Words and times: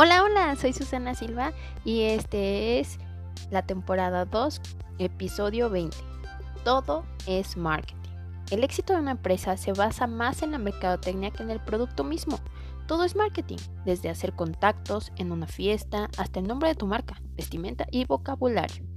Hola, 0.00 0.22
hola, 0.22 0.54
soy 0.54 0.72
Susana 0.72 1.16
Silva 1.16 1.52
y 1.84 2.02
este 2.02 2.78
es 2.78 3.00
la 3.50 3.62
temporada 3.62 4.26
2, 4.26 4.60
episodio 5.00 5.70
20. 5.70 5.96
Todo 6.62 7.04
es 7.26 7.56
marketing. 7.56 8.12
El 8.52 8.62
éxito 8.62 8.92
de 8.92 9.00
una 9.00 9.10
empresa 9.10 9.56
se 9.56 9.72
basa 9.72 10.06
más 10.06 10.42
en 10.42 10.52
la 10.52 10.58
mercadotecnia 10.58 11.32
que 11.32 11.42
en 11.42 11.50
el 11.50 11.58
producto 11.58 12.04
mismo. 12.04 12.38
Todo 12.86 13.02
es 13.02 13.16
marketing, 13.16 13.56
desde 13.84 14.08
hacer 14.08 14.34
contactos 14.34 15.10
en 15.16 15.32
una 15.32 15.48
fiesta 15.48 16.08
hasta 16.16 16.38
el 16.38 16.46
nombre 16.46 16.68
de 16.68 16.76
tu 16.76 16.86
marca, 16.86 17.20
vestimenta 17.34 17.84
y 17.90 18.04
vocabulario. 18.04 18.87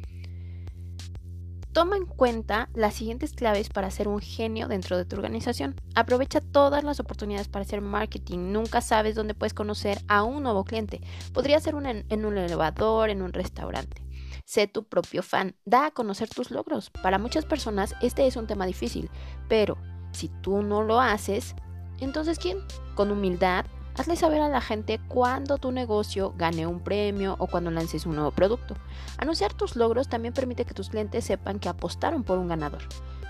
Toma 1.74 1.96
en 1.96 2.06
cuenta 2.06 2.70
las 2.74 2.96
siguientes 2.96 3.32
claves 3.32 3.70
para 3.70 3.92
ser 3.92 4.10
un 4.10 4.20
genio 4.20 4.68
dentro 4.68 4.98
de 4.98 5.06
tu 5.06 5.16
organización. 5.16 5.80
Aprovecha 5.96 6.42
todas 6.42 6.84
las 6.84 7.00
oportunidades 7.00 7.48
para 7.48 7.64
hacer 7.64 7.80
marketing. 7.80 8.52
Nunca 8.52 8.82
sabes 8.82 9.16
dónde 9.16 9.36
puedes 9.36 9.54
conocer 9.54 10.00
a 10.10 10.24
un 10.24 10.44
nuevo 10.44 10.66
cliente. 10.66 11.00
Podría 11.34 11.62
ser 11.62 11.76
en 11.76 12.26
un 12.26 12.38
elevador, 12.38 13.10
en 13.10 13.22
un 13.22 13.32
restaurante. 13.32 14.04
Sé 14.44 14.68
tu 14.68 14.84
propio 14.84 15.24
fan. 15.24 15.56
Da 15.64 15.86
a 15.86 15.92
conocer 15.92 16.28
tus 16.28 16.52
logros. 16.52 16.90
Para 16.90 17.18
muchas 17.18 17.46
personas 17.46 17.96
este 18.02 18.28
es 18.28 18.36
un 18.36 18.48
tema 18.48 18.66
difícil, 18.66 19.10
pero 19.48 19.78
si 20.12 20.28
tú 20.28 20.62
no 20.64 20.84
lo 20.84 21.00
haces, 21.00 21.56
entonces 22.00 22.38
¿quién? 22.38 22.58
Con 22.96 23.12
humildad, 23.12 23.66
Hazle 23.98 24.16
saber 24.16 24.42
a 24.42 24.48
la 24.48 24.62
gente 24.62 25.00
cuando 25.10 25.58
tu 25.58 25.72
negocio 25.72 26.34
gane 26.38 26.66
un 26.66 26.80
premio 26.80 27.36
o 27.40 27.48
cuando 27.48 27.72
lances 27.72 28.06
un 28.06 28.16
nuevo 28.16 28.32
producto. 28.32 28.76
Anunciar 29.18 29.54
tus 29.54 29.76
logros 29.76 30.08
también 30.08 30.34
permite 30.34 30.66
que 30.66 30.74
tus 30.74 30.90
clientes 30.90 31.26
sepan 31.26 31.60
que 31.60 31.70
apostaron 31.70 32.24
por 32.24 32.38
un 32.40 32.48
ganador. 32.48 32.84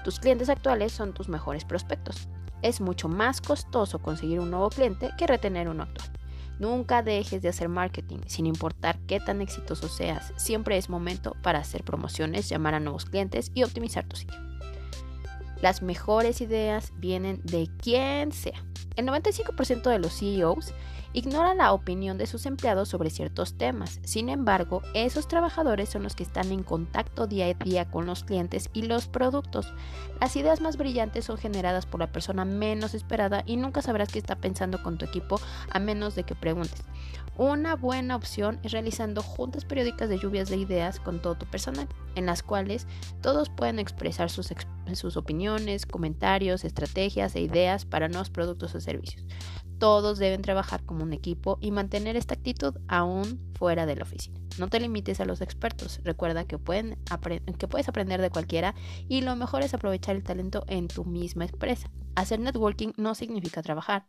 Tus 0.04 0.20
clientes 0.20 0.50
actuales 0.50 0.92
son 0.92 1.14
tus 1.14 1.30
mejores 1.30 1.66
prospectos. 1.66 2.28
Es 2.62 2.80
mucho 2.80 3.10
más 3.10 3.42
costoso 3.42 4.00
conseguir 4.00 4.40
un 4.40 4.52
nuevo 4.52 4.70
cliente 4.70 5.10
que 5.18 5.28
retener 5.28 5.68
uno 5.68 5.84
actual. 5.84 6.12
Nunca 6.60 7.02
dejes 7.02 7.42
de 7.42 7.50
hacer 7.50 7.70
marketing, 7.70 8.20
sin 8.28 8.46
importar 8.46 9.00
qué 9.08 9.20
tan 9.20 9.42
exitoso 9.42 9.90
seas. 9.90 10.32
Siempre 10.38 10.78
es 10.78 10.90
momento 10.90 11.36
para 11.42 11.58
hacer 11.58 11.84
promociones, 11.84 12.48
llamar 12.50 12.76
a 12.76 12.80
nuevos 12.80 13.06
clientes 13.06 13.52
y 13.56 13.64
optimizar 13.64 14.06
tu 14.06 14.16
sitio. 14.16 14.38
Las 15.60 15.82
mejores 15.82 16.40
ideas 16.40 16.94
vienen 16.98 17.42
de 17.44 17.68
quien 17.82 18.32
sea. 18.32 18.64
El 18.96 19.06
95% 19.08 19.90
de 19.90 20.00
los 20.00 20.20
CEOs 20.20 20.74
ignora 21.14 21.54
la 21.54 21.74
opinión 21.74 22.18
de 22.18 22.28
sus 22.28 22.46
empleados 22.46 22.90
sobre 22.90 23.10
ciertos 23.10 23.58
temas. 23.58 24.00
Sin 24.04 24.30
embargo, 24.30 24.82
esos 24.94 25.28
trabajadores 25.28 25.90
son 25.90 26.04
los 26.04 26.16
que 26.16 26.24
están 26.24 26.52
en 26.52 26.64
contacto 26.64 27.28
día 27.28 27.48
a 27.48 27.54
día 27.54 27.90
con 27.90 28.06
los 28.06 28.24
clientes 28.24 28.70
y 28.74 28.84
los 28.84 29.08
productos. 29.08 29.74
Las 30.20 30.36
ideas 30.36 30.62
más 30.62 30.78
brillantes 30.78 31.26
son 31.26 31.38
generadas 31.38 31.86
por 31.86 32.00
la 32.00 32.12
persona 32.12 32.46
menos 32.46 32.94
esperada 32.94 33.44
y 33.46 33.58
nunca 33.58 33.82
sabrás 33.82 34.10
qué 34.10 34.20
está 34.20 34.36
pensando 34.36 34.82
con 34.84 34.98
tu 34.98 35.06
equipo 35.06 35.40
a 35.70 35.80
menos 35.80 36.16
de 36.16 36.24
que 36.24 36.36
preguntes. 36.36 36.84
Una 37.38 37.76
buena 37.76 38.16
opción 38.16 38.60
es 38.62 38.72
realizando 38.72 39.24
juntas 39.24 39.66
periódicas 39.66 40.10
de 40.10 40.20
lluvias 40.20 40.50
de 40.50 40.58
ideas 40.58 41.00
con 41.00 41.22
todo 41.22 41.36
tu 41.36 41.46
personal, 41.46 41.88
en 42.16 42.26
las 42.26 42.44
cuales 42.44 42.88
todos 43.22 43.50
pueden 43.50 43.80
expresar 43.80 44.30
sus, 44.30 44.54
sus 44.94 45.18
opiniones, 45.18 45.86
comentarios, 45.86 46.66
estrategias 46.66 47.36
e 47.36 47.42
ideas 47.42 47.86
para 47.86 48.10
nuevos 48.10 48.30
productos 48.30 48.76
o 48.76 48.82
servicios. 48.82 49.26
Todos 49.82 50.20
deben 50.20 50.44
trabajar 50.44 50.84
como 50.84 51.02
un 51.02 51.12
equipo 51.12 51.58
y 51.60 51.72
mantener 51.72 52.16
esta 52.16 52.36
actitud 52.36 52.76
aún 52.88 53.42
fuera 53.56 53.88
de 53.88 53.96
la 53.96 54.04
oficina. 54.04 54.40
No 54.60 54.68
te 54.68 54.80
limites 54.80 55.20
a 55.20 55.26
los 55.26 55.42
expertos. 55.42 56.02
Recuerda 56.04 56.46
que, 56.46 56.60
que 57.58 57.68
puedes 57.68 57.90
aprender 57.90 58.22
de 58.22 58.30
cualquiera 58.30 58.76
y 59.10 59.22
lo 59.22 59.36
mejor 59.36 59.64
es 59.64 59.74
aprovechar 59.74 60.16
el 60.16 60.22
talento 60.22 60.66
en 60.68 60.88
tu 60.88 61.04
misma 61.04 61.46
empresa. 61.46 61.90
Hacer 62.14 62.40
networking 62.40 62.92
no 62.98 63.16
significa 63.16 63.64
trabajar. 63.64 64.06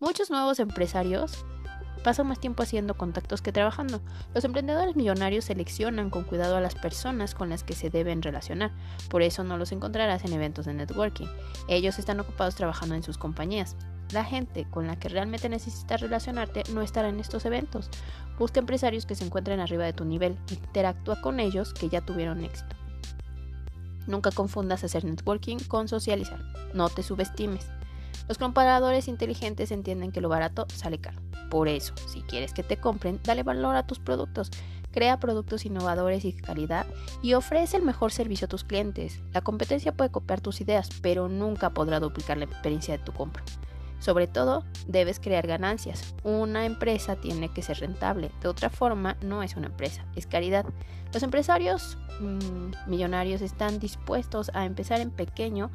Muchos 0.00 0.30
nuevos 0.30 0.58
empresarios 0.58 1.44
pasan 2.02 2.26
más 2.26 2.40
tiempo 2.40 2.64
haciendo 2.64 2.94
contactos 2.94 3.40
que 3.40 3.52
trabajando. 3.52 4.00
Los 4.34 4.44
emprendedores 4.44 4.96
millonarios 4.96 5.44
seleccionan 5.44 6.10
con 6.10 6.24
cuidado 6.24 6.56
a 6.56 6.60
las 6.60 6.74
personas 6.74 7.36
con 7.36 7.50
las 7.50 7.62
que 7.62 7.74
se 7.74 7.88
deben 7.88 8.20
relacionar, 8.20 8.72
por 9.10 9.22
eso 9.22 9.44
no 9.44 9.58
los 9.58 9.70
encontrarás 9.70 10.24
en 10.24 10.32
eventos 10.32 10.66
de 10.66 10.74
networking. 10.74 11.28
Ellos 11.68 12.00
están 12.00 12.18
ocupados 12.18 12.56
trabajando 12.56 12.96
en 12.96 13.04
sus 13.04 13.16
compañías. 13.16 13.76
La 14.12 14.24
gente 14.24 14.66
con 14.70 14.86
la 14.86 14.96
que 14.96 15.08
realmente 15.08 15.48
necesitas 15.48 16.00
relacionarte 16.00 16.62
no 16.72 16.82
estará 16.82 17.08
en 17.08 17.20
estos 17.20 17.44
eventos. 17.44 17.90
Busca 18.38 18.60
empresarios 18.60 19.06
que 19.06 19.14
se 19.14 19.24
encuentren 19.24 19.60
arriba 19.60 19.84
de 19.84 19.92
tu 19.92 20.04
nivel, 20.04 20.38
interactúa 20.50 21.20
con 21.20 21.40
ellos 21.40 21.72
que 21.74 21.88
ya 21.88 22.00
tuvieron 22.00 22.44
éxito. 22.44 22.76
Nunca 24.06 24.30
confundas 24.30 24.84
hacer 24.84 25.04
networking 25.04 25.58
con 25.58 25.88
socializar. 25.88 26.40
No 26.74 26.88
te 26.90 27.02
subestimes. 27.02 27.66
Los 28.28 28.38
comparadores 28.38 29.08
inteligentes 29.08 29.70
entienden 29.70 30.12
que 30.12 30.20
lo 30.20 30.28
barato 30.28 30.66
sale 30.74 30.98
caro. 30.98 31.20
Por 31.50 31.68
eso, 31.68 31.94
si 32.08 32.22
quieres 32.22 32.52
que 32.52 32.62
te 32.62 32.78
compren, 32.78 33.20
dale 33.22 33.42
valor 33.42 33.76
a 33.76 33.86
tus 33.86 33.98
productos. 33.98 34.50
Crea 34.92 35.18
productos 35.18 35.66
innovadores 35.66 36.24
y 36.24 36.32
de 36.32 36.40
calidad 36.40 36.86
y 37.22 37.34
ofrece 37.34 37.76
el 37.76 37.82
mejor 37.82 38.12
servicio 38.12 38.46
a 38.46 38.48
tus 38.48 38.64
clientes. 38.64 39.20
La 39.32 39.40
competencia 39.40 39.92
puede 39.92 40.10
copiar 40.10 40.40
tus 40.40 40.60
ideas, 40.60 40.88
pero 41.02 41.28
nunca 41.28 41.70
podrá 41.70 42.00
duplicar 42.00 42.38
la 42.38 42.44
experiencia 42.44 42.96
de 42.96 43.02
tu 43.02 43.12
compra. 43.12 43.42
Sobre 44.04 44.26
todo, 44.26 44.64
debes 44.86 45.18
crear 45.18 45.46
ganancias. 45.46 46.14
Una 46.24 46.66
empresa 46.66 47.16
tiene 47.16 47.48
que 47.48 47.62
ser 47.62 47.78
rentable. 47.78 48.30
De 48.42 48.48
otra 48.48 48.68
forma, 48.68 49.16
no 49.22 49.42
es 49.42 49.56
una 49.56 49.68
empresa, 49.68 50.04
es 50.14 50.26
caridad. 50.26 50.66
Los 51.14 51.22
empresarios 51.22 51.96
mm, 52.20 52.90
millonarios 52.90 53.40
están 53.40 53.78
dispuestos 53.78 54.50
a 54.52 54.66
empezar 54.66 55.00
en 55.00 55.10
pequeño 55.10 55.70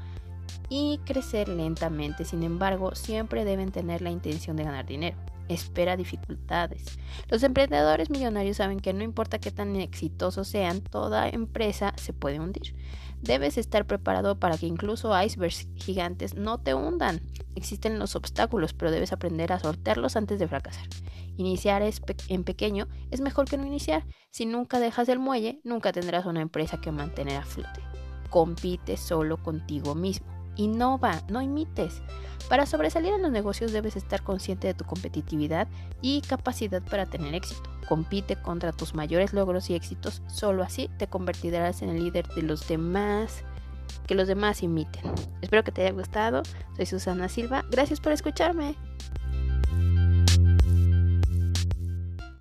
y 0.69 0.99
crecer 1.05 1.49
lentamente. 1.49 2.25
Sin 2.25 2.43
embargo, 2.43 2.95
siempre 2.95 3.45
deben 3.45 3.71
tener 3.71 4.01
la 4.01 4.11
intención 4.11 4.55
de 4.55 4.63
ganar 4.63 4.85
dinero 4.85 5.17
espera 5.49 5.97
dificultades. 5.97 6.97
Los 7.27 7.43
emprendedores 7.43 8.09
millonarios 8.09 8.57
saben 8.57 8.79
que 8.79 8.93
no 8.93 9.03
importa 9.03 9.39
qué 9.39 9.51
tan 9.51 9.75
exitosos 9.75 10.47
sean, 10.47 10.81
toda 10.81 11.27
empresa 11.27 11.93
se 11.97 12.13
puede 12.13 12.39
hundir. 12.39 12.75
Debes 13.21 13.57
estar 13.57 13.85
preparado 13.85 14.39
para 14.39 14.57
que 14.57 14.67
incluso 14.67 15.19
icebergs 15.21 15.67
gigantes 15.75 16.35
no 16.35 16.59
te 16.59 16.73
hundan. 16.73 17.19
Existen 17.55 17.99
los 17.99 18.15
obstáculos, 18.15 18.73
pero 18.73 18.91
debes 18.91 19.11
aprender 19.11 19.51
a 19.51 19.59
sortearlos 19.59 20.15
antes 20.15 20.39
de 20.39 20.47
fracasar. 20.47 20.87
Iniciar 21.35 21.83
en 22.27 22.43
pequeño 22.43 22.87
es 23.11 23.19
mejor 23.19 23.45
que 23.45 23.57
no 23.57 23.65
iniciar. 23.65 24.05
Si 24.29 24.45
nunca 24.45 24.79
dejas 24.79 25.09
el 25.09 25.19
muelle, 25.19 25.59
nunca 25.63 25.91
tendrás 25.91 26.25
una 26.25 26.41
empresa 26.41 26.79
que 26.79 26.91
mantener 26.91 27.37
a 27.37 27.43
flote. 27.43 27.81
Compite 28.29 28.95
solo 28.95 29.37
contigo 29.37 29.95
mismo. 29.95 30.38
Innova, 30.59 31.21
no 31.29 31.41
imites. 31.41 32.01
Para 32.49 32.65
sobresalir 32.65 33.13
en 33.13 33.21
los 33.21 33.31
negocios 33.31 33.71
debes 33.71 33.95
estar 33.95 34.23
consciente 34.23 34.67
de 34.67 34.73
tu 34.73 34.83
competitividad 34.83 35.67
y 36.01 36.21
capacidad 36.21 36.81
para 36.81 37.05
tener 37.05 37.33
éxito. 37.33 37.69
Compite 37.87 38.35
contra 38.35 38.73
tus 38.73 38.93
mayores 38.93 39.33
logros 39.33 39.69
y 39.69 39.75
éxitos, 39.75 40.21
solo 40.27 40.61
así 40.61 40.89
te 40.97 41.07
convertirás 41.07 41.81
en 41.81 41.89
el 41.89 42.03
líder 42.03 42.27
de 42.35 42.41
los 42.41 42.67
demás, 42.67 43.43
que 44.05 44.15
los 44.15 44.27
demás 44.27 44.61
imiten. 44.61 45.03
Espero 45.41 45.63
que 45.63 45.71
te 45.71 45.83
haya 45.83 45.93
gustado. 45.93 46.43
Soy 46.75 46.85
Susana 46.85 47.29
Silva. 47.29 47.63
Gracias 47.71 48.01
por 48.01 48.11
escucharme. 48.11 48.75